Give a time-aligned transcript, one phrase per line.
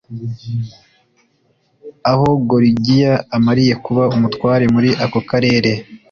[2.11, 5.71] aho gorigiya amariye kuba umutware muri ako karere